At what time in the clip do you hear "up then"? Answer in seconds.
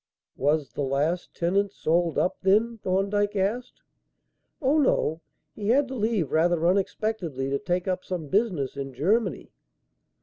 2.17-2.79